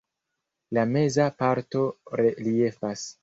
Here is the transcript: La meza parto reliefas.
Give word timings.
La 0.77 0.85
meza 0.93 1.27
parto 1.43 1.83
reliefas. 2.23 3.05